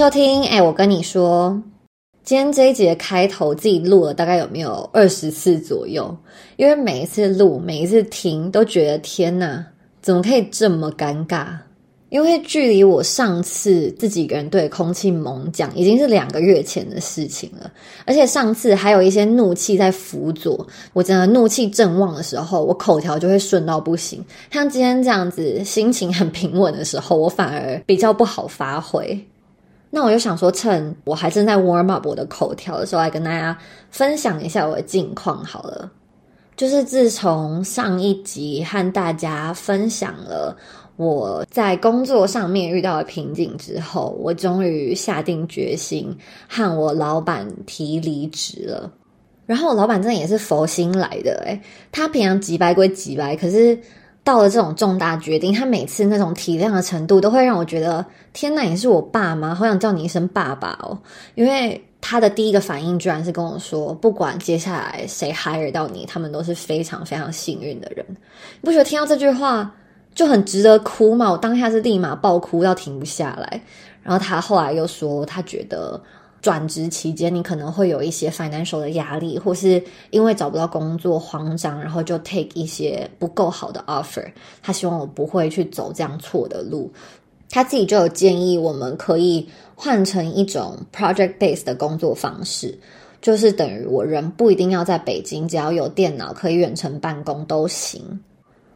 [0.00, 0.46] 收听。
[0.46, 1.62] 哎，我跟你说，
[2.24, 6.16] 今天这一集的开头自己录了大概有没有二十次左右？
[6.56, 9.62] 因为每一次录，每一次听，都觉得天哪，
[10.00, 11.48] 怎么可以这么尴尬？
[12.08, 17.70] 因为距离我上次自己一个人对空气猛讲，已经是两个月前的事情了。
[18.06, 24.24] 而且上次还有一些怒气在辅佐，我真的怒气正旺的时候，我口条就会顺到不行。
[24.50, 29.22] 像今天这样子，心情很平稳的时候，我反而比较不好发挥。
[29.90, 33.58] 那我就想说，趁我还正在 warm up 我的口条的时候，来跟大家
[33.90, 35.90] 分享一下我的近况好了。
[36.56, 40.56] 就是自从上一集和大家分享了。
[40.96, 46.14] 我在工作上面遇到了瓶颈之后，我终于下定决心
[46.46, 48.92] 和我老板提离职了。
[49.46, 51.58] 然后我老板真的也是佛心来的，诶
[51.90, 53.76] 他平常急白归急白，可是
[54.22, 60.98] 到了这种重大决定，他每次那种体谅的程度，都会让我觉得天呐，你是我爸妈，好想叫你一声爸爸哦。
[61.34, 68.04] 因为他的第一个反应居然是跟我说，不管接下来谁 hire 到你，他们都是非常非常幸运的人。
[68.08, 68.16] 你
[68.62, 69.74] 不觉得听到这句话？
[70.12, 71.30] 就很值得哭吗！
[71.30, 73.62] 我当下是立马爆哭到停不下来。
[74.02, 75.98] 然后他后来又说，他觉得
[76.40, 84.26] 转职期间你可能会有一些 financial 的压力，或是因为找不到工作慌张，然后就 take 一些不够好的 offer。
[84.62, 86.90] 他希望我不会去走这样错的路。
[87.50, 92.78] 他自己就有建议，我们可以换成一种 project base 的工作方式，
[93.20, 98.00] 就是等于我人不一定要在北京，只要有电脑可以远程办公都行。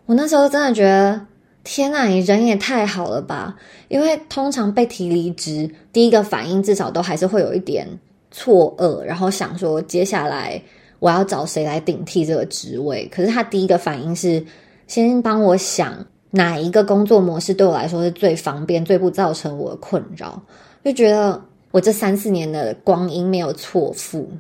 [0.07, 1.21] 我那时候真的觉得，
[1.65, 3.57] 天呐，你人也太好了吧！
[3.89, 7.89] 因为通常被提离职，第一个反应至少都还是会有一点
[8.31, 10.61] 错愕，然后想说接下来
[10.99, 13.09] 我要找谁来顶替这个职位。
[13.09, 14.45] 可是他第一个反应是
[14.87, 15.95] 先帮我想
[16.31, 20.39] 哪一个工作模式对我来说是最方便、最不造成我的困扰，
[20.85, 24.31] 就觉得我这三四年的光阴没有错付。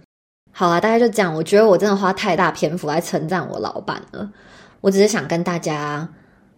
[0.52, 4.30] 好啊，大概就讲，我觉得我真的花太大篇幅来称赞我老板了。
[4.82, 6.06] 我只是想跟大家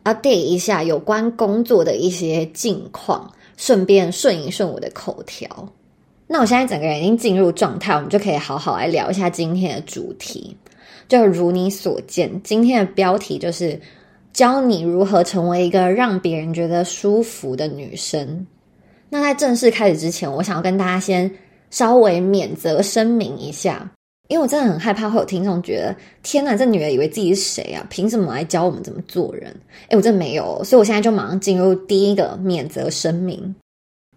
[0.07, 5.49] update 一下有关工作的一些近况，顺便顺一顺我的口条。
[6.29, 10.57] 那我现在整个人已经进入状态，我们就可以好好来聊一下今天的主题。
[11.09, 13.81] 就如你所见，今天的标题就是
[14.33, 18.47] 教你如何成为一个让别人觉得舒服的女生。
[19.09, 21.31] 那在正式开始之前，我想要跟大家先
[21.71, 23.89] 稍微免责声明一下。
[24.29, 27.87] 因为我真的很害怕会有听众觉得，天哪，这女人以为自己是谁啊？
[27.89, 29.55] 凭什么来教我们怎么做人？
[29.89, 33.55] 诶我真的没有，所以我现在就马上进入第一个免责声明，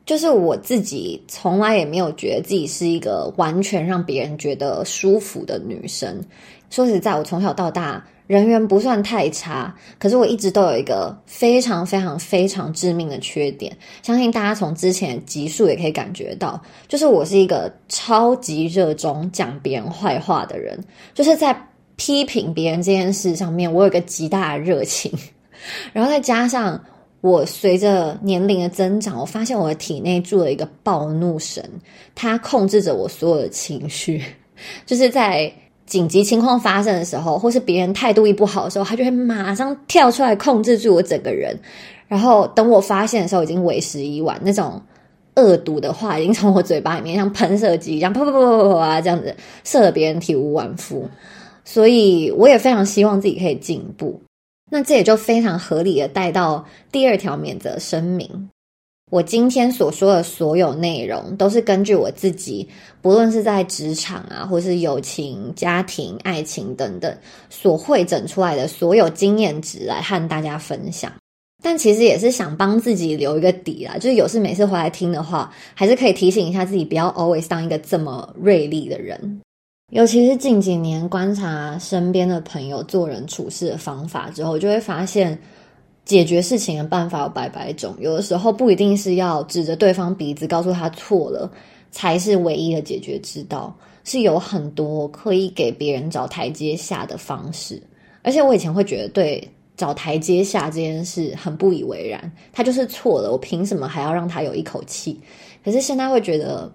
[0.10, 6.20] 就是我自己从来也没有觉得自己是一个完全让别人觉得舒服的女生。
[6.72, 8.04] 说实在，我从小到大。
[8.26, 20.80] 人缘不算太差，可是我一直都有一个非常非常非常致命的缺点，相信大家从之前集数也可以感觉到，就是我是一个超级热衷讲别人坏话的人，
[21.14, 21.56] 就是在
[21.98, 25.12] 批评别人这件事上面，我有一个极大的热情，
[25.94, 26.84] 然后再加上
[27.22, 31.64] 我随着年龄的增长，我发现我的体内住了一个暴怒神，
[32.16, 34.24] 它控制着我所有的情绪，
[34.86, 35.52] 就是在。
[35.90, 41.58] 紧急情况发生的时候，或是别人态度一不好的时候，他就会马上跳出来控制住我整个人。
[42.08, 44.40] 然后等我发现的时候，已经为时已晚。
[44.44, 44.80] 那种
[45.34, 51.10] 恶毒的话已经从我嘴巴里面像喷射机一样，啪啪啪啪啪啊，这样子射得别人体无完肤。
[51.66, 54.22] 所以我也非常希望自己可以进步。
[54.70, 58.50] 那这也就非常合理的带到第二条免责声明。
[59.12, 62.70] 我今天所说的所有内容，都是根据我自己，
[63.02, 67.18] 不论是在职场啊，或是友情、家庭、爱情等等，
[67.50, 71.12] 所汇整出来的所有经验值来和大家分享。
[71.64, 79.42] 但其实也是想帮自己留一个底啦，就是有事没事回来听的话，还是可以提醒一下自己，不要 always 当一个这么锐利的人。
[79.90, 85.40] 尤其是近几年观察身边的朋友做人处事的方法之后，就会发现。
[86.06, 91.48] 解决事情的办法有百百种，有的时候不一定是要指着对方鼻子告诉他错了
[91.92, 93.72] 才是唯一的解决之道，
[94.04, 97.80] 是有很多可以给别人找台阶下的方式。
[98.24, 99.48] 而且我以前会觉得对
[99.78, 105.20] 找台阶下这件事很不以为然，他就是错了，我凭什么还要让他有一口气？
[105.64, 106.72] 可是现在会觉得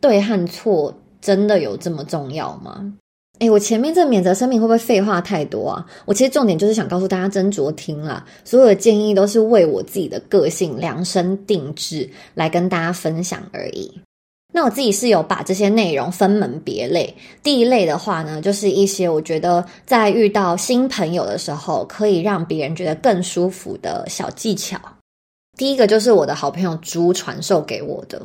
[0.00, 0.92] 对和错
[1.22, 2.92] 真的有这么重要吗？
[3.38, 5.86] 哎，我前面这免责声明会不会废话太多啊？
[6.04, 13.90] 我其实重点就是想告诉大家斟酌听啦，所有的建议都是为我自己的个性量身定制来跟大家分享而已。
[14.54, 24.78] 那我自己是有把这些内容分门别类，第一类的话呢，就是一些我觉得在遇到新朋友的时候可以让别人觉得更舒服的小技巧。
[25.56, 28.20] 第一个就是我的好朋友猪传授给我的。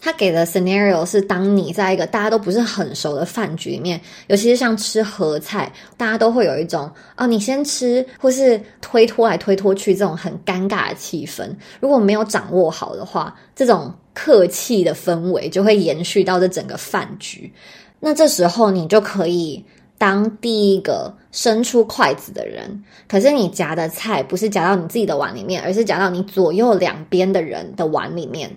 [0.00, 11.50] 他给的 scenario 是，当你在一个大家都不是很熟的饭局里面，尤其是像吃合菜，大家都会有一种啊，你先吃，或是推脱来推脱去这种很尴尬的气氛。
[11.80, 17.52] 如果没有掌握好的话，这种客气的氛围就会延续到这整个饭局。
[17.98, 19.64] 那这时候你就可以
[19.98, 28.48] 当第一个伸出筷子的人，可是你夹的菜不是夹到你自己的碗里面，而是夹到你左右两边的人的碗里面。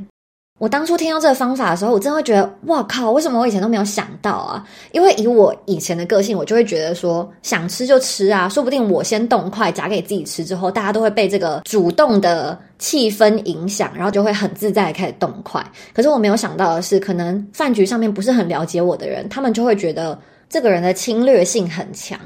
[0.61, 3.09] 我当初听到这个方法的时候，我真的会觉得，哇靠！
[3.09, 4.63] 为什么我以前都没有想到啊？
[4.91, 15.65] 因为以我以前的个性，我就会觉得说，想吃就吃啊，说不定我先动筷夹给自己吃之后，大家都会被这个主动的气氛影响，然后就会很自在开始动筷。
[15.95, 20.15] 可是我没有想到的是，可能饭局上面不是很了解我的人，他们就会觉得
[20.47, 22.19] 这个人的侵略性很强。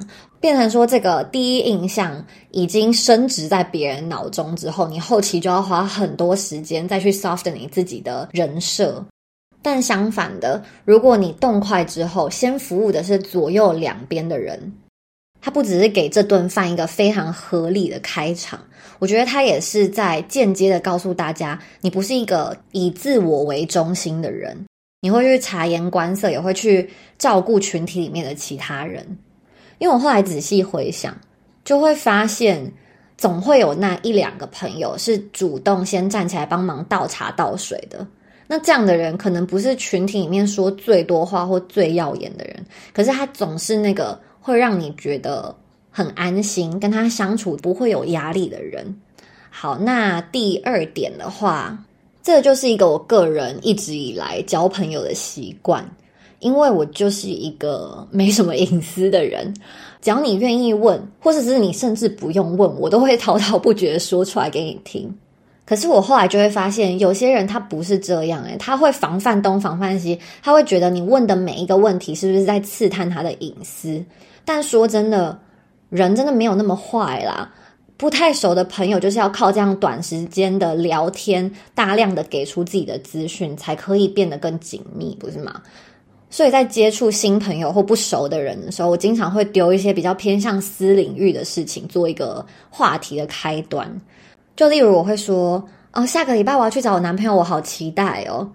[0.46, 9.04] 变成说，这个第一印象已经升值在别人脑中之后，你后期就要花很多时间再去 soften 你自己的人设。
[9.64, 14.72] 但相反的，如果你动筷之后，先服务的是左右两边的人，
[15.42, 18.60] 他不只是给这顿饭一个非常合理的开场，
[19.00, 24.56] 我觉得他也是在间接的告诉大家，你不是一个以自我为中心的人，
[25.02, 26.88] 你会去察言观色，也会去
[27.18, 29.18] 照顾群体里面的其他人。
[29.78, 31.16] 因为我后来仔细回想，
[31.64, 32.72] 就会发现，
[33.18, 38.06] 总会有那一两个朋友是主动先站起来帮忙倒茶倒水的。
[38.48, 45.56] 那这样的人可能不是群体里面说最多话或最耀眼的人，可是他总是那个会让你觉得
[45.90, 48.96] 很安心，跟他相处不会有压力的人。
[49.50, 51.78] 好，那第二点的话，
[52.22, 55.84] 这就是一个我个人一直以来交朋友的习惯。
[56.46, 59.52] 因为我就是一个没什么隐私的人，
[60.00, 65.12] 只要你愿意问，或者是你甚至不用问，我都会滔滔不绝的说出来给你听。
[65.66, 74.06] 可是我后来就会发现，有些人他不是这样，诶他会防范东防范西，他会觉得你问的每一个问题是不是在刺探他的隐私。
[74.46, 75.40] 但说真的，
[75.90, 77.52] 人真的没有那么坏啦。
[77.98, 85.62] 不太熟的朋友，就是要靠这样短时间的聊天，大量的给出自己的资讯，才可以变得更紧密，不是吗？
[86.30, 93.90] 所以在接触新朋友或不熟的人的时候，我经常会丢一些比较偏向私领域的事情，做一个话题的开端。
[94.56, 95.64] 就例如我会说
[95.94, 98.50] ：“哦，下个礼拜我要去找我男朋友，我好期待哦。”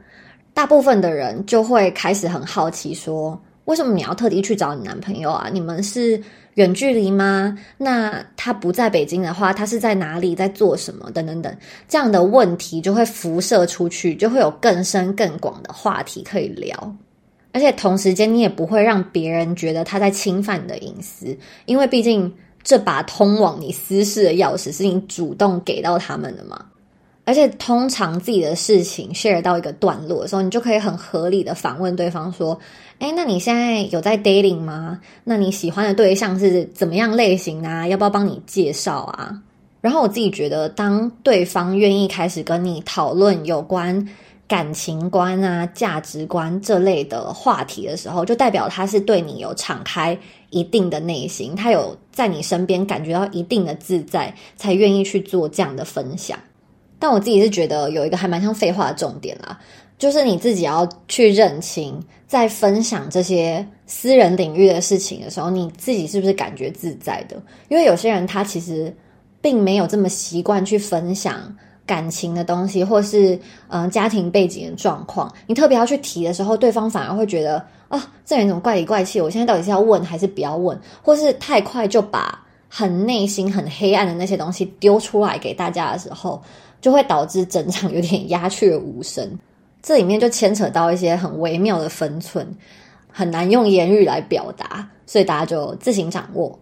[0.53, 5.49] 大部分的人就会开始很好奇，说：“为什么你要特地去找你男朋友啊？
[5.53, 6.21] 你们是
[6.55, 7.57] 远距离吗？
[7.79, 11.11] 那他不在北京的话，他是在哪里，在做什么？
[11.13, 11.57] 等等等，
[11.89, 16.97] 这样的问题就会辐射出去，就会有更深更广的话题可以聊。”
[17.53, 21.37] 而且同时间，你也不会让别人觉得他在侵犯你的隐私，
[21.67, 22.33] 因为毕竟
[22.63, 26.67] 这把通往你私事的钥匙是你主动给到他们的嘛。
[27.25, 32.59] 而且通常自己的事情 share 到一个段落的时候，你就可以很合理的反问对方说
[32.99, 35.01] ：“哎，那你现在有在 dating 吗？
[35.23, 37.87] 那你喜欢的对象是怎么样类型啊？
[37.87, 39.41] 要不要帮你介绍啊？”
[39.81, 44.09] 然后我自己觉得，当对方愿意开始跟你讨论有关。
[44.51, 50.19] 感情观啊、价值观这类的话题的时候，就代表他是对你有敞开
[50.51, 56.37] 一定的内心，他有在你身边感觉到一定的自在，才愿意去做这样的分享。
[56.99, 59.57] 但我自己是觉得有一个还蛮像废话的重点啦，
[59.97, 67.41] 就是你自己要去认清，在分享这些私人领域的事情的时候，你自己是不是感觉自在的？
[67.69, 68.93] 因为有些人他其实
[69.41, 71.57] 并没有这么习惯去分享。
[71.91, 79.21] 感情的东西，或是嗯家庭背景的状况，你特别要去提的时候，对方反而会觉得啊，这人怎么怪里怪气？
[79.21, 80.79] 我现在到底是要问还是不要问？
[81.03, 86.41] 或是太快就把很内心、很黑暗的那些东西丢出来给大家的时候，
[86.81, 89.29] 就会导致整场有点鸦雀无声。
[89.83, 92.47] 这里面就牵扯到一些很微妙的分寸，
[93.11, 96.57] 很难用言语来表达，所以大家就自行掌握。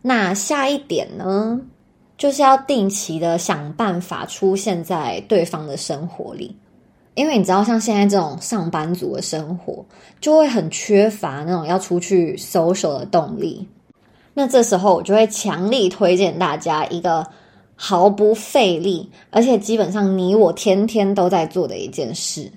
[0.00, 1.60] 那下一点呢？
[2.18, 6.54] 就是要定期的想办法出现在对方的生活里，
[7.14, 9.84] 因为你知道，像现在这种上班族的生活，
[10.20, 13.66] 就会很缺乏那种要出去 social 的动力。
[14.34, 17.24] 那这时候，我就会强力推荐大家一个
[17.76, 22.50] 毫不费力，而且基本上你我天天都在做的一件事，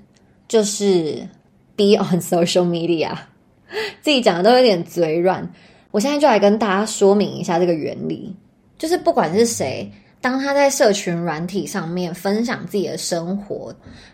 [0.48, 1.27] 就是
[1.75, 3.15] be on social media。
[4.01, 5.48] 自己讲的都有点嘴软，
[5.91, 8.36] 我现在就来跟大家说明一下这个原理。
[8.81, 9.88] 就是不管是谁，
[10.19, 13.71] 当他在社群软体上面分享自己的生活，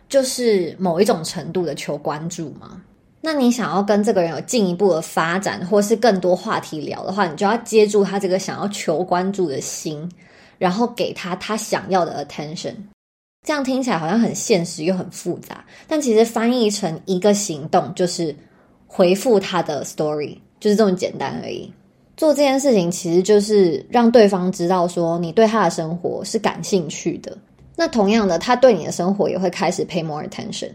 [0.09, 2.81] 就是某一种程度的求关注嘛。
[3.21, 10.11] 那你想要跟这个人有进一步的发展，或是更多话题聊的话，你就要接住他这个想要求关注的心，
[10.57, 12.73] 然后给他他想要的 attention。
[13.47, 18.35] 这样听起来好像很现实又很复杂，但其实翻译成一个行动就是
[18.85, 21.71] 回复他的 story，就是这么简单而已。
[22.17, 27.37] 做这件事情其实就是让对方知道说你对他的生活是感兴趣的。
[27.75, 30.71] 那同样的，他对你的生活也会开始 pay more attention。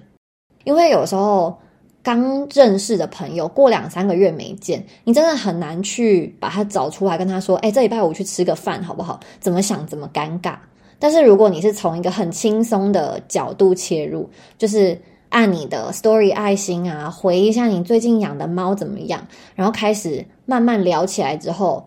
[0.62, 1.52] 因为有时候
[2.00, 10.54] 刚认识的朋友过两三个月没见，你真的很难去把他找出来跟他说：“哎，这礼拜五去吃个饭好不好？”怎么想怎么尴尬。
[11.00, 14.96] 但是如果你是从一个很轻松的角度切入，就是
[15.32, 21.82] 按你的 story 爱心啊，回忆一下你最近养的猫怎么样，然后开始慢慢聊起来之后，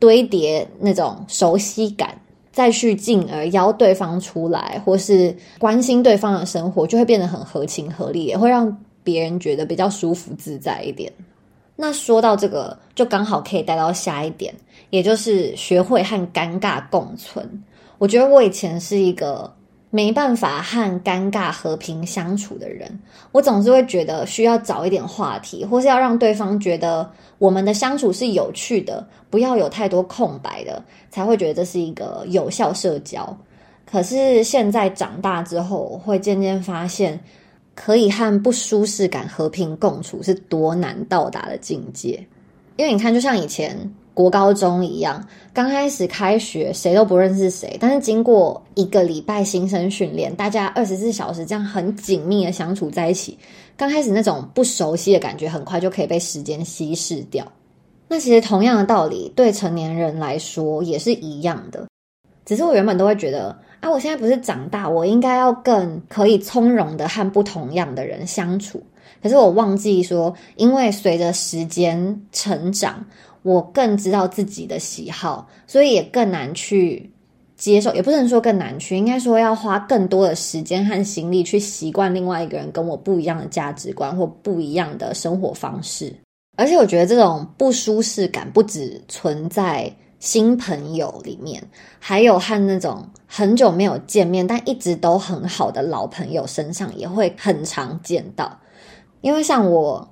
[0.00, 2.20] 堆叠那种熟悉感，
[2.52, 11.12] 再去进而邀对方出来，或是关心对方的生活，就会变得很合情合理，也会让别人觉得比较舒服自在一点。
[11.76, 14.52] 那说到这个，就刚好可以带到下一点，
[14.90, 17.62] 也就是学会和尴尬共存。
[17.98, 19.52] 我觉得我以前是一个
[19.90, 23.00] 没办法和尴尬和平相处的人，
[23.32, 33.34] 我总是会觉得需要找一点话题，或是要让对方觉得我们的相处是有趣的，不要有太多空白的，才会觉得这是一个有效社交。
[33.90, 37.18] 可是现在长大之后，会渐渐发现，
[37.74, 42.22] 可以和不舒适感和平共处是多难到达的境界。
[42.76, 43.90] 因为你看，就像以前。
[44.18, 53.38] 国高中一样，刚开始开学谁都不认识谁，但是经过一个礼拜新生训练，大家二十四小时这样很紧密的相处在一起，
[53.76, 57.46] 刚开始那种不熟悉的感觉，很快就可以被时间稀释掉。
[58.08, 61.86] 那其实同样的道理，对成年人来说也是一样的。
[62.44, 68.82] 只是我原本都会觉得，啊，我现在不是长大，我应该要更可以从容的和不同样的人相处。
[69.22, 73.04] 可是我忘记说，因为随着时间成长。
[73.48, 77.10] 我更知道自己的喜好，所以也更难去
[77.56, 86.14] 接受，也不能说更难去，应该说要花更多的时间和心力去习惯另外一个人跟我不一样的价值观或不一样的生活方式。
[86.58, 91.62] 而且我觉得这种不舒适感不只存在新朋友里面，
[91.98, 98.60] 还有和那种很久没有见面但一直都很好的老朋友身上也会很常见到。
[99.22, 100.06] 因为像我。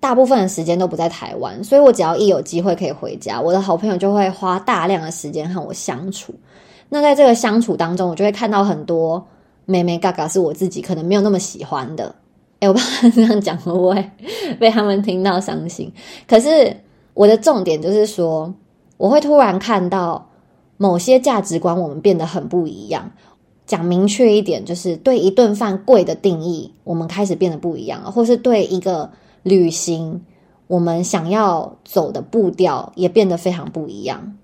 [0.00, 6.34] 大部分的时间都不在台湾，所以我只要一有机会可以回家，我的好朋友就会花大量的时间和我相处。
[6.88, 9.22] 那在这个相处当中，我就会看到很多
[9.66, 12.14] 妹妹嘎嘎是我自己可能没有那么喜欢的。
[12.60, 14.10] 哎，我不知道这样讲会不会
[14.58, 15.92] 被他们听到伤心。
[16.26, 16.74] 可是
[17.12, 18.52] 我的重点就是说，
[18.96, 20.26] 我会突然看到
[20.78, 23.10] 某些价值观我们变得很不一样。
[23.66, 29.10] 讲明确一点，就是对一顿饭贵的定义，我们开始变得不一样了，或是对一个。
[29.42, 30.20] 旅行，
[30.66, 34.36] 我们想要走的步调也变得非常不一样。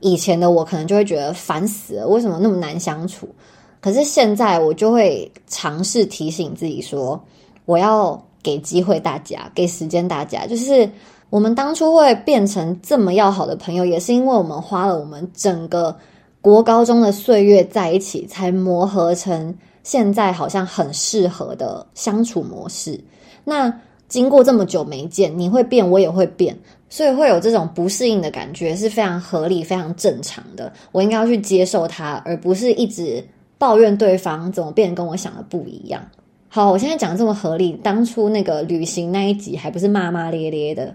[0.00, 3.28] 以前的我可能就会觉得烦死了，为什么那么难相处？
[3.80, 7.22] 可是现在我就会尝试提醒自己说，
[7.64, 10.46] 我要给机会大家，给时间大家。
[10.46, 10.88] 就是
[11.30, 15.96] 我们当初会变成这么要好的朋友，也是因为我们花了我们整个
[16.40, 22.98] 国高中的岁月在一起，才磨合成现在好像很适合的相处模式。
[23.44, 23.72] 那。
[24.08, 26.56] 经过这么久没见，你会变，我也会变，
[26.88, 30.72] 所以会有这种不适应的感觉，是非常合理、非常正常的。
[30.92, 33.24] 我应该要去接受它，而不是一直
[33.58, 36.02] 抱怨对方怎么变跟我想的不一样。
[36.48, 40.94] 好，我现在讲这么合理，当初那个旅行那一集还不是骂骂咧咧的。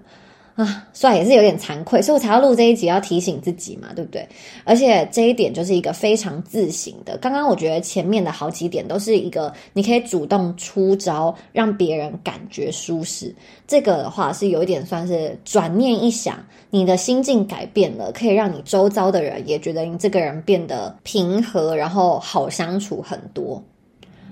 [0.60, 4.28] 啊，算也是有点惭愧，所以我才要录这一集，要提醒自己嘛，对不对？
[4.66, 7.18] 而且这一点就是一个非常自省的。
[7.20, 13.34] 刚刚我觉得前面的好几点都是一个你可以主动出招，让别人感觉舒适。
[13.66, 23.64] 这个的话是有一点算是转念一想，你的心境改变了，可以让你周遭的人也觉得你这个人变得平和，然后好相处很多。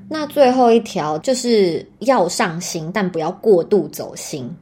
[0.10, 4.54] 那最后一条就是要上心，但不要过度走心。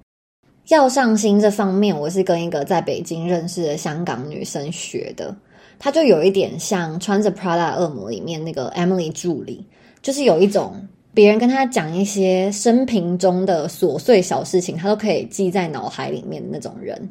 [0.69, 5.35] 要上心这方面，我是跟一个在北京认识的香港女生学的。
[5.77, 9.63] 她就有一点像穿着 Prada 恶魔里面那个 Emily 助理，
[10.01, 10.73] 就是有一种
[11.13, 17.09] 别人跟她讲一些生平中的琐碎小事情，她都可以记在脑海里面的那种人。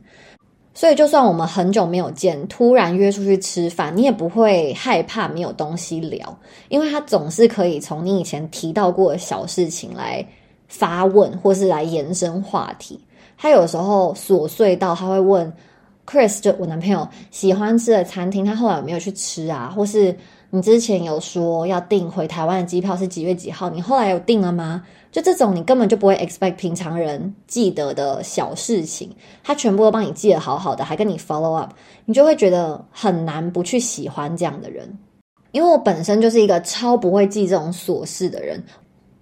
[0.77, 6.37] 所以，就算我们很久没有见，突然约出去吃饭，你也不会害怕没有东西聊，
[6.69, 10.27] 因为他总是可以从你以前提到过的小事情来
[10.67, 12.99] 发问，或是来延伸话题。
[13.45, 15.53] 他有时候琐碎到他会问
[16.07, 19.71] Chris，就我男朋友喜欢吃的餐厅，他后来有没有去吃啊？
[19.77, 20.17] 或是
[20.49, 23.69] 你之前有说要订回台湾的机票是几月几号？
[23.69, 24.83] 你后来有订了吗？
[25.13, 29.11] 就这种你根本就不会 expect 平常人记得的小事情，
[29.43, 31.71] 他全部都帮你记得好好的，还跟你 follow up，
[32.07, 34.91] 你就会觉得很难不去喜欢这样的人。
[35.53, 38.65] 因为我本身就是一个超不会记这种琐事的人，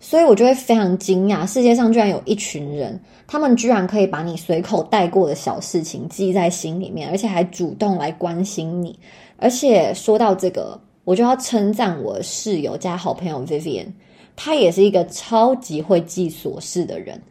[0.05, 8.99] 所以我就会非常惊讶，世界上居然有一群人，他们居然可以把你随口带过的小事情记在心里面，而且还主动来关心你。
[9.37, 13.87] 而且说到这个，我就要称赞我的室友加好朋友 Vivian，
[14.35, 17.23] 他也是一个超级会记琐事的人。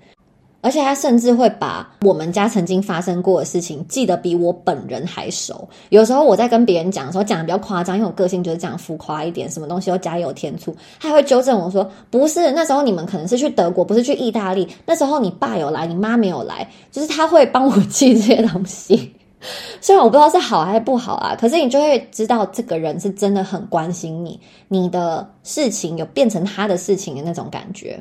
[0.62, 5.68] 而且他甚至会把我们家曾经发生过的事情记得比我本人还熟。
[5.90, 10.76] 有时候我在跟别人讲的时候，讲的比较夸张，因为我个性就是这样浮夸一点，什么东西都加油添醋。
[11.00, 14.68] 他会纠正我说：“不是，那时候你们可能是去德国，不是去意大利。
[14.86, 19.14] 那时候你爸有来，你妈没有来。”就是他会帮我记这些东西。
[19.82, 28.00] 虽然我不知道是好还是不好啊，可是你就会知道这个人是真的很关心你，你的事情有变成他的事情的那种感觉。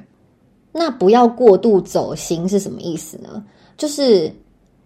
[0.72, 3.42] 那不要过度走心是什么意思呢？
[3.76, 4.32] 就是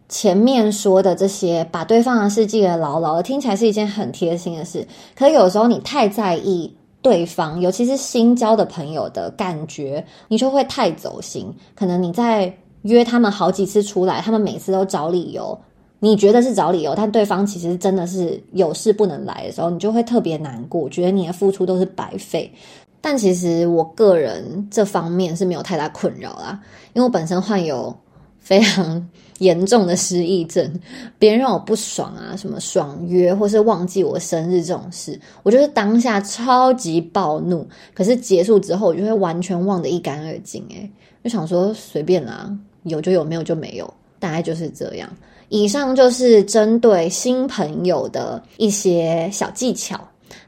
[0.09, 4.87] 前面说的这些，把对方的事记得牢牢的，听起来是一件很贴心的事。
[5.15, 6.73] 可有时候你太在意
[7.03, 11.53] 对方，尤其是新交的朋友的感觉，你就会太走心。
[11.75, 15.59] 可能你在约他们好几次出来，他们每次都找理由，
[15.99, 22.51] 你觉得是找理由，但对方其实真的是有事不能来的时候，你就会特别难过，觉得你的付出都是白费。
[23.07, 26.59] 但其实我个人这方面是没有太大困扰啦，
[26.95, 27.95] 因为我本身患有
[28.39, 29.07] 非常
[29.41, 30.81] 严重的失忆症，
[31.19, 40.91] 别人让我不爽啊，什么爽约或是忘记我生日这种事，我就是当下超级暴怒，可是结束之后我就会完全忘得一干二净，诶
[41.23, 42.51] 就想说随便啦，
[42.85, 45.07] 有就有，没有就没有，大概就是这样。
[45.51, 50.01] 以上就是针对新朋友的一些小技巧，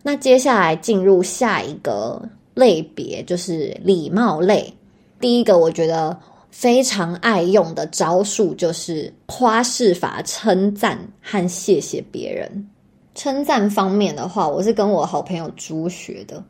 [0.03, 2.27] 那接下来进入下一个。
[2.57, 4.73] 类别就是礼貌类。
[5.21, 6.19] 第一个，我觉得
[6.51, 12.69] 非常爱用的招数就是花式法称赞和谢谢别人。
[13.15, 16.43] 称赞方面的话，我是跟我好朋友朱学的，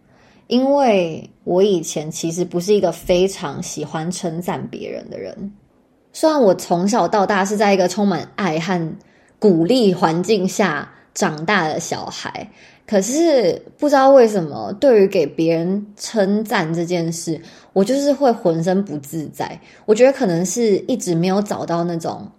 [0.47, 5.53] 因为我以前其实不是一个非常喜欢称赞别人的人。
[6.13, 8.97] 虽然我从小到大是在一个充满爱和
[9.41, 12.49] 鼓励环境下长大的小孩。
[12.87, 17.41] 可是不知道为什么，对于给别人称赞这件事，
[17.73, 19.61] 我就是会浑身不自在。
[19.87, 22.31] 我觉得可能是一直没有找到那种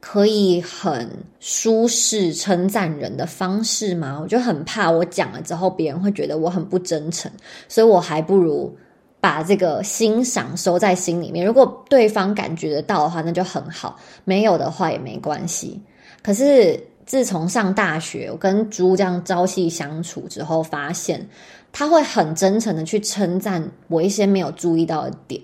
[0.00, 1.08] 可以很
[1.40, 4.20] 舒适称赞人的方式嘛。
[4.20, 7.32] 我就很怕我讲了之后，别人会觉得我很不真诚，
[7.66, 8.76] 所以我还不如
[9.22, 11.46] 把这个欣赏收在心里面。
[11.46, 15.80] 如果对方感觉得到的话，那就很好；没有的话也没关系。
[16.22, 16.78] 可是。
[17.06, 21.28] 自从上大学，我跟猪这样朝夕相处之后，发现
[21.72, 25.40] 他会很真诚的去称赞我一些没有注意到的点。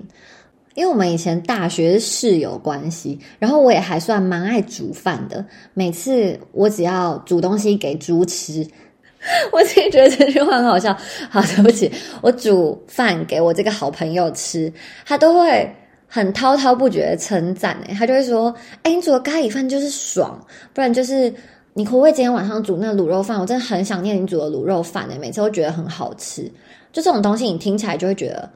[0.75, 5.45] 因为我们以前大学室友关系，然后我也还算蛮爱煮饭的。
[5.75, 8.67] 每次我只要煮东西给猪吃，
[9.53, 10.97] 我自己觉得这句话很好笑。
[11.29, 11.91] 好，对不起，
[12.23, 14.73] 我煮饭给我这个好朋友吃，
[15.05, 15.71] 他都会。
[16.13, 20.37] 很滔滔不绝的称赞诶，他就会说：“哎，你煮的咖喱饭就是爽，
[20.75, 21.33] 不然就是
[21.73, 23.41] 你可不可以今天晚上煮那卤肉饭？
[23.41, 26.43] 我真的很想念你煮的卤肉饭诶，每次都觉得很好吃。
[26.93, 28.51] 就这种东西，你听起来就会觉得，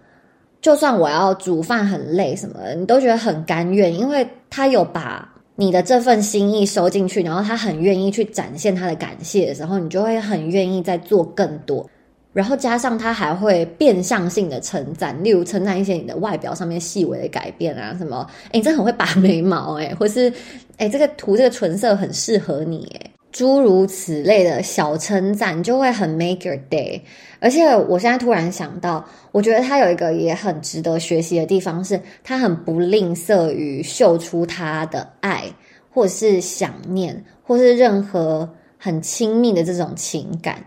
[0.61, 11.89] 就算我要煮饭很累什么的，你都觉得很甘愿，因为他有把你的这份心意收进去，然后他很愿意去展现他的感谢的时候，你就会很愿意再做更多。”
[12.35, 20.31] 然后加上他还会变相性的称赞，例如称赞一些你的外表上面细微的改变啊，什么，哎，你真的很会拔眉毛，哎， 或是，
[20.77, 27.01] 哎，这个涂这个唇色很适合你，哎，诸如此类的小称赞就会很 make your day。
[27.39, 35.45] 而且我现在突然想到，我觉得他有一个也很值得学习的地方，是他很不吝啬于秀出他的爱，
[35.89, 40.59] 或是想念，或是任何很亲密的这种情感，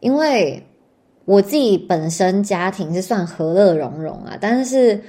[0.00, 0.66] 因为。
[1.30, 5.00] 我自己本身家庭是算和乐融融啊，但是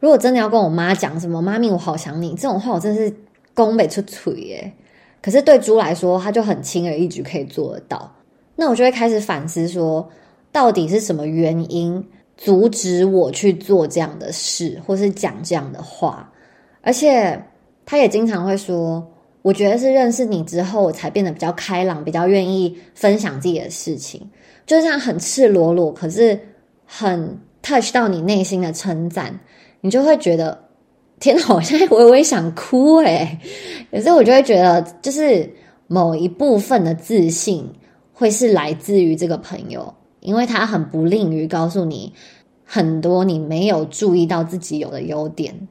[0.00, 3.14] 如果真的要跟我妈讲什么“妈咪，我好想你”这种话，我真是
[3.54, 4.72] 宫北出嘴耶。
[5.22, 8.12] 可是对猪来说，他就很轻而易举可以做得到。
[8.56, 10.10] 那我就会开始反思说，
[10.50, 12.04] 到底是什么原因
[12.36, 16.28] 阻止我去做这样的事，或是讲这样的话？
[16.80, 17.40] 而且
[17.86, 19.06] 他也经常会说，
[19.42, 24.30] 我觉得是认识你之后，我才变得比较开朗，比较愿意分享自己的事情。
[24.64, 26.38] 就这样很赤裸裸，可是
[26.86, 29.40] 很 touch 到你内心的称赞，
[29.80, 30.68] 你就会觉得
[31.18, 31.54] 天哪！
[31.54, 33.38] 我现在微微想哭诶。
[33.90, 35.52] 有时候我就会觉得，就是
[35.88, 37.68] 某一部分的自信
[38.12, 42.12] 会是来自于这个朋友，因为他很不吝于告诉你
[42.64, 45.68] 很多你没有注意到自己有的优点。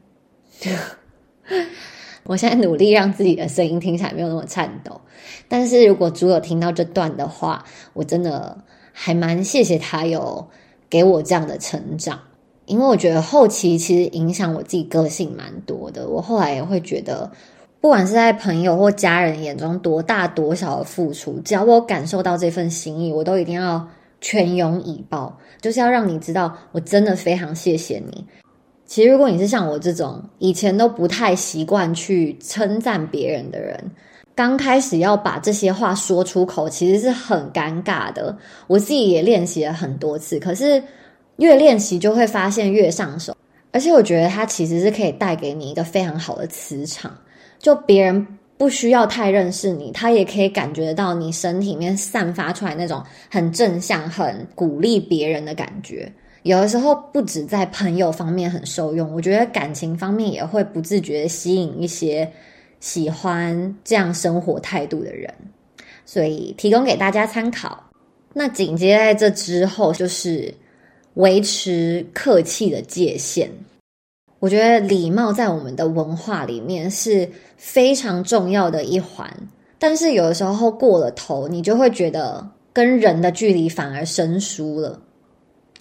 [2.23, 5.01] 我现在努力让自己的声音听起来没有那么颤抖，
[5.47, 8.57] 但是如果主有听到这段的话，我真的。
[8.93, 10.45] 还蛮谢谢他有
[10.89, 12.19] 给我这样的成长，
[12.65, 16.09] 因为我觉得后期其实影响我自己个性蛮多的。
[16.09, 17.31] 我后来也会觉得，
[17.79, 23.87] 不管是在朋友或家人眼中多大多小的付出，只要我感受到这份心意，我都一定要
[24.19, 28.25] 全勇以报，就是要让你知道我真的非常谢谢你。
[28.91, 33.81] 其实，如果你是像我这种以前都不太习惯去称赞别人的人，
[34.35, 38.37] 刚开始要把这些话说出口，其实是很尴尬的。
[38.67, 40.83] 我自己也练习了很多次，可是
[41.37, 43.33] 越练习就会发现越上手。
[43.71, 47.17] 而且我觉得它其实是可以带给你一个非常好的磁场，
[47.59, 48.27] 就别人
[48.57, 56.11] 不需要太认识你，他也可以感觉到你身体里面散发出来那种很正向、很鼓励别人的感觉。
[56.43, 62.27] 有的时候不止在朋友方面很受用，我觉得感情方面也会不自觉吸引一些
[62.79, 65.31] 喜欢这样生活态度的人，
[66.03, 67.83] 所以提供给大家参考。
[68.33, 70.51] 那紧接在这之后就是
[71.13, 73.51] 维持客气的界限。
[74.39, 79.31] 我觉得礼貌在我们的文化里面是非常重要的一环，
[79.77, 84.99] 但是有的时候过了头，你就会觉得跟人的距离反而生疏了。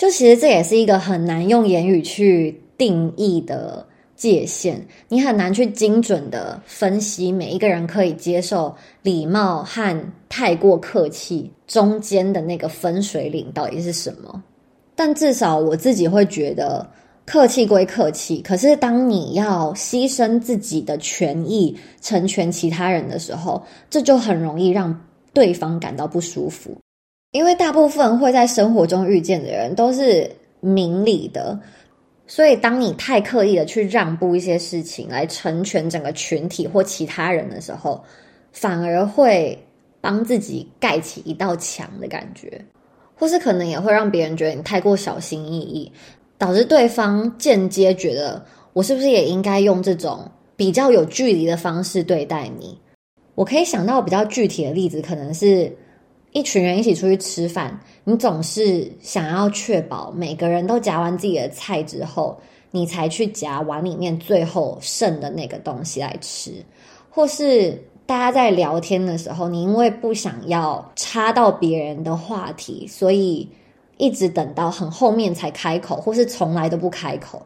[0.00, 3.86] 就其实这也是一个很难用言语去定义的
[4.16, 14.42] 界限，你很难去精准的分析每一个人可以接受礼貌和太过客气中间的那个分水岭到底是什么。
[14.94, 16.90] 但至少我自己会觉得，
[17.26, 24.98] 客气归客气，可是当你要牺牲自己的权益成全其他人的时候，这就很容易让
[25.34, 26.74] 对方感到不舒服。
[27.32, 31.58] 因为大部分会在生活中遇见的人都是明理的，
[32.26, 38.02] 所以当你太刻意的去让步一些事情来成全整个群体或其他人的时候，
[38.50, 39.56] 反而会
[40.00, 42.64] 帮自己盖起一道墙的感觉，
[43.14, 45.92] 或是可能也会让别人觉得你太过小心翼翼，
[46.36, 52.76] 导致对方间接觉得我是不是也应该用这种比较有距离的方式对待你？
[53.36, 55.72] 我可以想到比较具体的例子，可能是。
[56.32, 62.40] 一群人一起出去吃饭，你总是想要确保每个人都夹完自己的菜之后，
[62.70, 66.52] 你才去夹碗里面最后剩的那个东西来吃，
[67.10, 73.48] 或是大家在聊天的时候，你因为不想要插到别人的话题，所以
[73.96, 77.44] 一直等到很后面才开口，或是从来都不开口。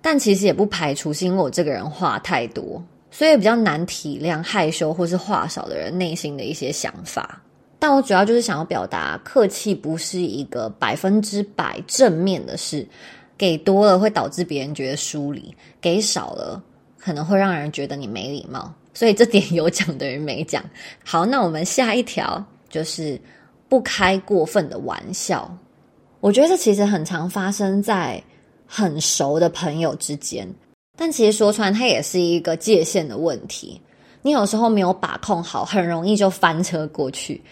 [0.00, 7.42] 但其实也不排除是因为我这个人话太多，所以比较难体谅害羞或是话少的人内心的一些想法。
[7.86, 12.88] 但我主要就是想要表达，客气不是一个百分之百正面的事，
[13.36, 16.62] 给多了会导致别人觉得疏离，给少了
[16.96, 18.72] 可能会让人觉得你没礼貌。
[18.94, 20.64] 所以这点有讲的人没讲。
[21.04, 23.20] 好，那我们下一条就是
[23.68, 25.54] 不开过分的玩笑。
[26.20, 28.18] 我觉得这其实很常发生在
[28.66, 30.48] 很熟的朋友之间，
[30.96, 33.78] 但其实说穿，它也是一个界限的问题。
[34.22, 37.42] 你有时候没有把控好，很容易就翻车过去。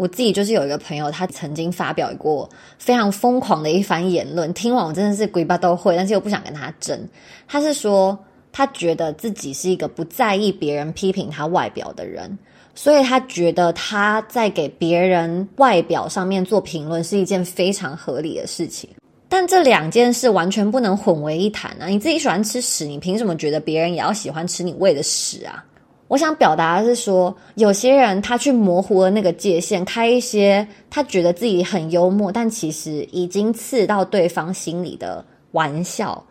[0.00, 6.98] 我自己就是有一个朋友，他曾经发表过非常疯狂的一番言论，听完我真的是鬼巴都会，但是又不想跟他争。
[7.46, 8.18] 他是说，
[8.50, 12.38] 他觉得自己是一个不在意别人批评他外表的人，
[12.74, 18.88] 所以他觉得他在给别人外表上面做评论是一件非常合理的事情。
[19.28, 21.88] 但这两件事完全不能混为一谈啊！
[21.88, 25.62] 你自己喜欢吃屎，你凭什么觉得别人也要喜欢吃你喂的屎啊？
[26.10, 36.26] 我想表达的是说，有些人他去模糊了那个界限，开一些他觉得自己很幽默，但其实已经刺到对方心里的玩笑，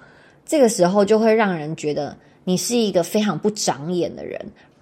[0.46, 2.14] 这个时候就会让人觉得
[2.44, 4.38] 你是一个非常不长眼的人，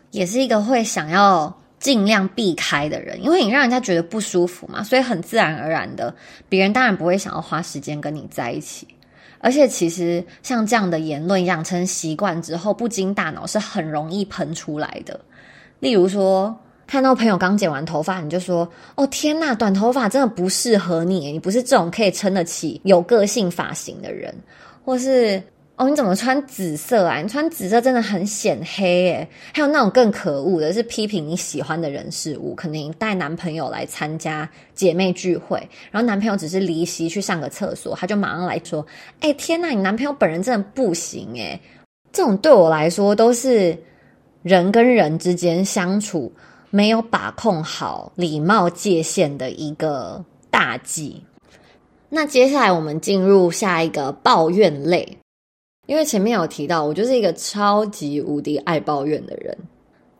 [0.09, 6.11] 也是一个会想要尽量避开的人，因为你让人家觉得不舒服嘛，所以很自然而然的，
[6.49, 8.87] 别人当然不会想要花时间跟你在一起。
[9.39, 15.19] 而且，其实像这样的言论养成习惯之后，不经大脑是很容易喷出来的。
[15.79, 24.33] 例如说，看到朋友刚剪完头发，你就说：“哦，天呐，短头发真的不适合你，你不是这种可以撑得起有个性发型的人。”
[24.83, 25.41] 或是。
[25.77, 27.21] 哦，你怎么穿紫色啊？
[27.21, 29.29] 你穿紫色真的很显黑耶。
[29.53, 35.59] 还有那种更可恶的是批评你喜欢的人事物，可能带男朋友来参加姐妹聚会，
[35.91, 38.83] 然后男朋友只是离席去上个厕所，他就马上来说
[39.21, 41.61] ：“哎，天呐，你男朋友本人真的不行诶。
[42.11, 43.77] 这种对我来说都是
[44.41, 46.33] 人跟人之间相处
[46.71, 51.23] 没有把控好礼貌界限的一个大忌。
[52.09, 55.19] 那接下来我们进入下一个抱怨类。
[55.87, 59.57] 因为前面有提到，我就是一个超级无敌爱抱怨的人。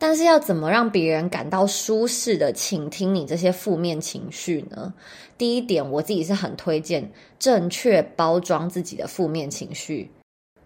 [0.00, 4.94] 但是要怎么让别人感到舒适的倾听你这些负面情绪呢？
[5.36, 10.08] 第一点，我自己是很推荐正确包装自己的负面情绪。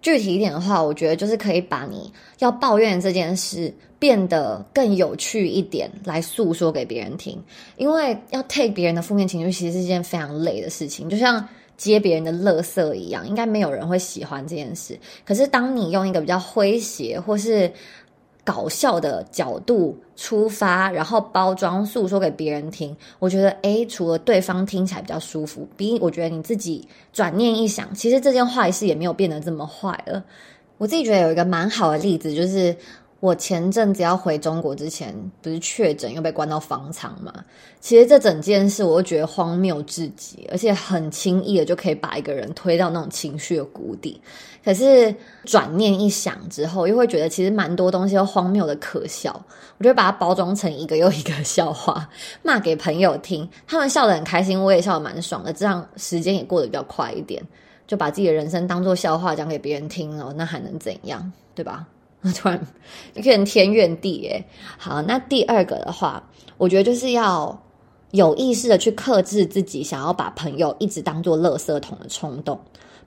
[0.02, 7.42] 具体一点的话，我觉得就是可以把你要抱怨这件事变得更有趣一点，来诉说给别人听。
[7.76, 11.48] 因为要 take 别人的负面情绪，其实是一件非常累的事情，就像
[11.84, 14.98] 接别人的垃圾一样，应该没有人会喜欢这件事。
[15.24, 17.70] 可是当你用一个比较诙谐或是
[18.44, 30.24] 搞笑的角度出发，然后包装诉说给别人听，我觉得，A，除了对方听起来比较舒服，，B 我觉得你自己转念一想，其实这件坏事也没有变得这么坏了。
[30.78, 32.76] 我自己觉得有一个蛮好的例子就是。
[33.22, 37.32] 我前阵子要回中国之前，不是确诊又被关到房舱嘛？
[37.80, 44.20] 其实这整件事，我都觉得荒谬至极，而且很轻易的就可以把一个人推到那种情绪的谷底。
[44.64, 49.40] 可是转念一想之后，又会觉得其实蛮多东西都荒谬的可笑。
[49.78, 52.08] 我就把它包装成一个又一个笑话，
[52.42, 57.40] 骂给朋友听，他们笑得很开心，我也笑得蛮爽的，这样时间也过得比较快一点。
[57.86, 61.32] 就把自己的人生当做笑话讲给别人听了，那还能怎样？
[61.54, 61.86] 对吧？
[62.36, 62.60] 突然
[63.14, 64.44] 怨天怨地诶。
[64.78, 66.22] 好，那第二个的话，
[66.56, 67.60] 我觉得就是要
[68.12, 72.58] 有意识的去克制自己想要把朋友一直当做垃圾桶的冲动。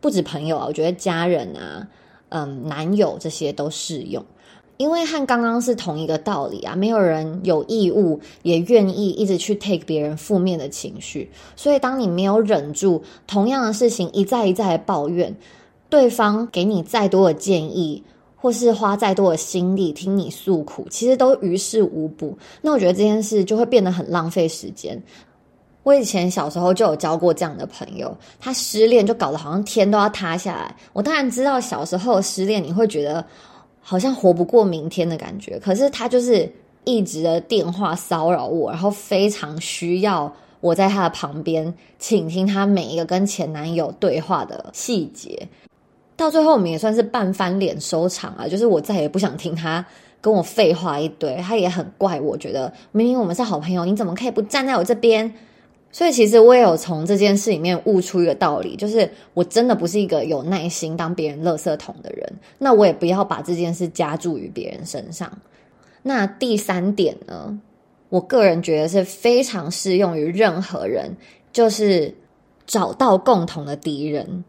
[0.01, 1.87] 不止朋友啊，我觉得家人啊，
[2.29, 4.23] 嗯，男友这些都适用。
[4.77, 11.31] 因为和刚刚是同一个道理啊，没有人有义务也愿意一直去 take 别人负面的情绪。
[11.55, 15.33] 所以，当你没有忍住同样的事情一再一再的抱怨，
[15.89, 18.03] 对方给你再多的建议。
[18.45, 22.37] 或是花再多的心力听你诉苦，其实都于事无补。
[22.61, 25.01] 那我觉得这件事就会变得很浪费时间。
[25.81, 30.75] 我以前小时候就有交过这样的朋友，他失恋就搞得好像天都要塌下来。
[30.93, 33.25] 我当然知道小时候失恋你会觉得
[33.81, 36.47] 好像活不过明天的感觉，可是他就是
[36.83, 40.31] 一直的电话骚扰我，然后非常需要
[40.61, 45.47] 我在他的旁边倾听他每一个跟前男友对话的细节。
[46.17, 48.47] 到最后，我们也算是半翻脸收场啊！
[48.47, 49.85] 就是我再也不想听他
[50.21, 55.33] 跟我废话一堆，他也很怪我，觉得明明我们是好朋友，你怎么可以不站在我这边？
[55.91, 65.31] 所以其实我也有从这件事里面悟出一个道理，就是我真的不是一个有耐心当别人垃圾桶的人，那我也不要把这件事加注于别人身上。
[66.03, 67.59] 那第三点呢，
[68.09, 71.15] 我个人觉得是非常适用于任何人，
[71.53, 72.13] 就是
[72.65, 74.43] 找到共同的敌人。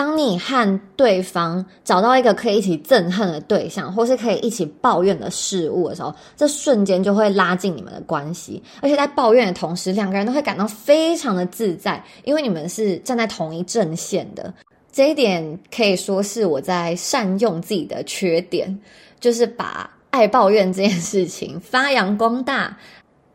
[0.00, 8.62] 当你和对方找到一个可以一起憎恨的对象，或是可以一起抱怨的事物的时候，这瞬间就会拉近你们的关系。
[8.80, 14.50] 而且在抱怨的同时，两个人都会感到非常的自在，因为你们是站在同一阵线的。
[14.90, 18.74] 这一点可以说是我在善用自己的缺点，
[19.20, 22.74] 就是把爱抱怨这件事情发扬光大。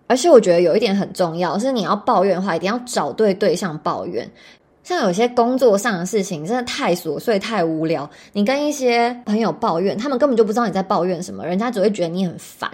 [0.08, 4.28] 而且我觉得有一点很重要，是你要抱怨的话，一定要找对对象抱怨。
[4.86, 12.69] 像有些工作上的事情真的太琐碎、太无聊，你跟一些朋友抱怨，他们根本就不知道你在抱怨什么，人家只会觉得你很烦；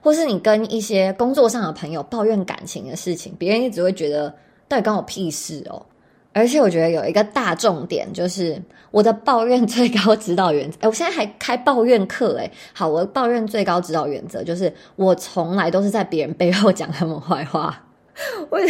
[0.00, 4.32] 或是你跟一些工作上的朋友抱怨感情的事情，别人也只会觉得
[4.68, 5.84] 到底关我屁事哦。
[6.32, 10.78] 而且我觉得有一个大重点，就是我的抱怨最高指导原则。
[10.82, 12.48] 哎，我现在还开抱怨课哎。
[12.74, 17.84] 好，我抱怨最高指导原则就是，我从来都是在别人背后讲他们坏话。
[18.50, 18.60] 我，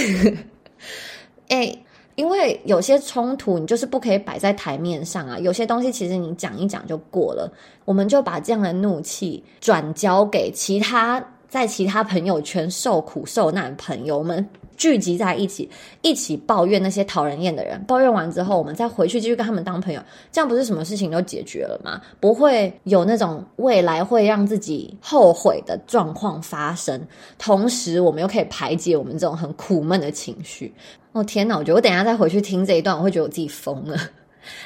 [1.49, 1.77] 哎。
[2.16, 7.50] 因为有些冲突你就是不可以摆在台面上啊，有些东西其实你讲一讲就过了，
[7.85, 14.49] 我们就把这样的怒气转交给其他在其他朋友圈受苦受难朋友们。
[14.77, 15.71] 聚集在一起，
[16.03, 17.83] 一起抱怨那些讨人厌的人。
[17.85, 21.99] 抱怨完之后，我们再回去继续跟他们当朋友，这样不是什么事情都解决了吗？
[22.21, 27.01] 不会有那种未来会让自己后悔的状况发生。
[27.39, 30.75] 同时，我们又可以排解我们这种很苦闷的情绪。
[31.13, 31.57] 哦天哪！
[31.57, 33.99] 我觉得我等下再回去听这一段，我会觉得我自己疯了。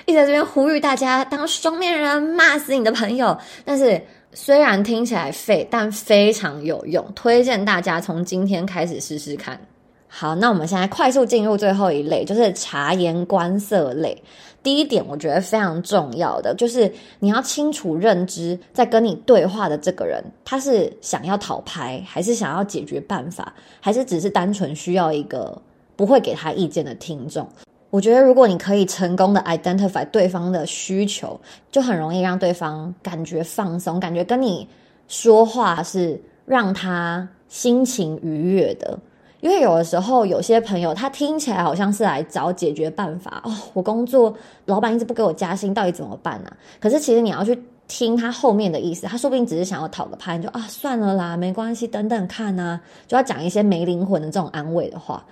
[0.06, 3.38] 一直在这边呼吁大家当双面人，骂死你的朋友。
[3.64, 9.60] 但是虽然听起来废，但非常有用，推荐大家从今天开始试试看。
[10.06, 14.22] 好，那我们现在快速进入最后一类，就是察言观色类。
[14.62, 25.60] 第一点，我觉得非常重要的就是你要清楚认知，在跟你对话的这个人，他是想要讨拍，还是想要解决办法，还是只是单纯需要一个
[25.96, 27.48] 不会给他意见的听众。
[27.90, 31.38] 我觉得，如果你可以成功的 identify 对方的需求，
[31.72, 34.66] 就很容易让对方感觉放松，感觉跟你
[35.08, 38.96] 说话是让他心情愉悦的。
[39.40, 43.52] 因为有的时候，有些朋友他听起来好像是来找解决办法哦。
[43.72, 44.32] 我工作，
[44.66, 46.52] 老板一直不给我加薪，到底怎么办呢？
[46.78, 55.24] 可是其实你要去听他后面的意思，他说不定只是想要讨个拍，就啊算了啦，没关系，等等看啊，就要讲一些没灵魂的这种安慰的话。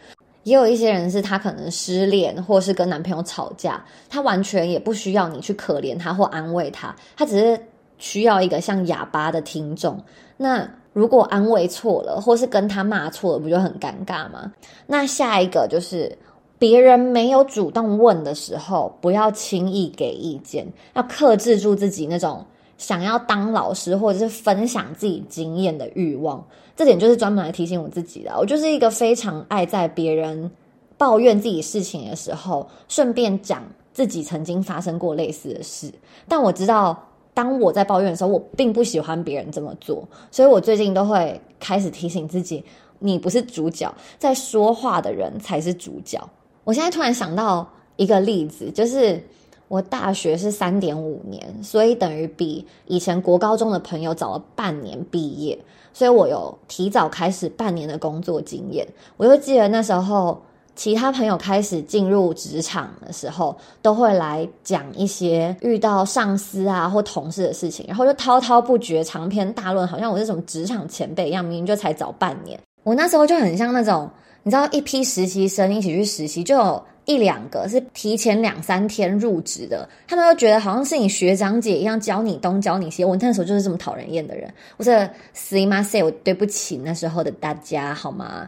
[0.44, 7.60] 也有一些人是他可能失恋，或是跟男朋友吵架，他完全也不需要你去可怜他或安慰他，他只是
[7.98, 10.02] 需要一个像哑巴的听众。
[10.36, 14.52] 那如果安慰错了，或是跟他骂错了，不就很尴尬吗？
[14.86, 16.16] 那下一个就是
[16.58, 22.44] 别人没有主动问的时候，不要轻易给意见，要克制住自己那种
[22.78, 26.44] 想要当老师或者是分享自己经验的欲望。
[26.78, 28.32] 这点就是专门来提醒我自己的。
[28.38, 30.48] 我就是一个非常爱在别人
[30.96, 35.92] 抱怨自己事情的时候，顺便讲自己曾经发生过类似的事。
[36.28, 36.96] 但我知道，
[37.34, 42.64] 当我在抱怨的时候，我并不喜欢别人这么做，所以我最近都会开始提醒自己：
[43.00, 46.20] 你不是主角，在说话的人才是主角。
[46.62, 49.20] 我现在突然想到一个例子，就是
[49.68, 55.58] 我大学是三点五年，所以等于比以前国高中的朋友早了半年毕业。
[55.94, 60.40] 所以我有提早开始半年的工作经验，我就记得那时候
[60.76, 72.56] 其他朋友开始进入职场的时候，都会来讲一些遇到上司啊或同事的事情，然后就滔滔不绝、长篇大论，好像我是什么职场前辈一样，明明就才早半年。
[72.84, 74.08] 我那时候就很像那种，
[74.48, 76.82] 你知道，一批实习生一起去实习，就有。
[77.04, 83.02] 一两个是提前两三天入职的，他们都觉得好像是你学长姐一样教你东教你西。
[83.02, 84.52] 我那时候就是这么讨人厌的人。
[84.76, 88.46] 我是 say my say，我对不起那时候的大家，好吗？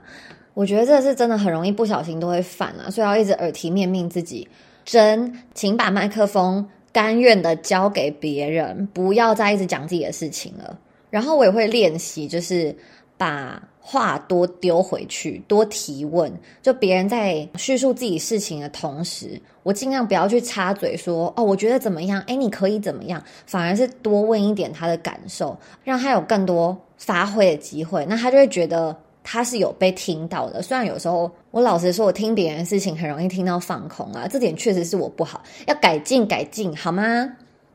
[0.53, 4.47] 我觉得这是真的很容易不小心都会犯啊，所以要一直耳提面命自己。
[4.85, 10.79] 真，请把麦克风甘愿的交给别人，不要再一直讲自己的事情了。
[11.09, 12.77] 然后我也会练习，就是
[13.17, 13.63] 把。
[13.91, 16.33] 话多丢回去，多提问。
[16.63, 22.23] 就别人在叙述自己事情的同时，我尽量不要去插嘴说：“哦，我觉得怎么样？
[22.29, 28.07] 哎，你可以怎么样？”反而是多问一点他的感受，让他有更多发挥的机会。
[28.09, 30.63] 那他就会觉得他是有被听到的。
[30.63, 37.29] 虽然有时候我老实说，我听别人的事情很容易听到放空啊，这点确实是我不好，要改进改进，好吗？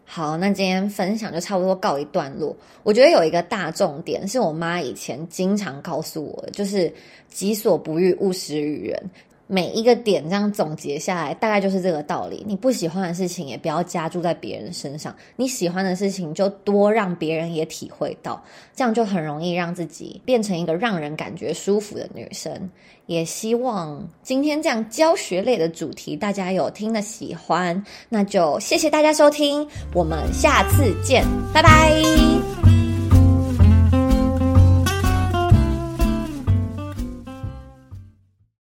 [0.08, 2.56] 好，那今天分享就差不多告一段落。
[2.84, 6.94] 我觉得有一个大重点，是我妈以前经常告诉我，就是
[7.28, 9.10] “己所不欲，勿施于人”。
[9.48, 12.44] 每一个点这样总结下来，大概就是这个道理。
[12.48, 18.44] 你不喜欢的事情，也不要加注在别人身上；你喜欢的事情，就多让别人也体会到，
[18.76, 22.70] 这样就很容易让自己变成一个让人感觉舒服的女生。
[23.06, 32.65] 也希望今天这样教学类的主题，大家有听的喜欢，那就谢谢大家收听，我们下次见，拜拜。